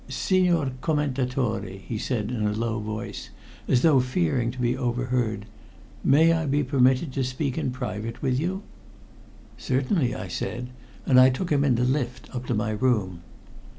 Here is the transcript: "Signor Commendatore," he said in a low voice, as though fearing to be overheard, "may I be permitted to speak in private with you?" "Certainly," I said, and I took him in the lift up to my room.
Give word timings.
"Signor 0.09 0.71
Commendatore," 0.81 1.61
he 1.79 1.99
said 1.99 2.31
in 2.31 2.41
a 2.47 2.53
low 2.53 2.79
voice, 2.79 3.29
as 3.67 3.83
though 3.83 3.99
fearing 3.99 4.49
to 4.49 4.57
be 4.59 4.75
overheard, 4.75 5.45
"may 6.03 6.33
I 6.33 6.47
be 6.47 6.63
permitted 6.63 7.13
to 7.13 7.23
speak 7.23 7.55
in 7.55 7.69
private 7.69 8.19
with 8.19 8.39
you?" 8.39 8.63
"Certainly," 9.59 10.15
I 10.15 10.27
said, 10.27 10.69
and 11.05 11.19
I 11.19 11.29
took 11.29 11.51
him 11.51 11.63
in 11.63 11.75
the 11.75 11.83
lift 11.83 12.33
up 12.35 12.47
to 12.47 12.55
my 12.55 12.71
room. 12.71 13.21